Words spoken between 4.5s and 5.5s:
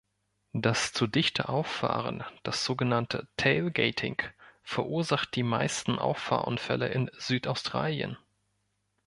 verursacht die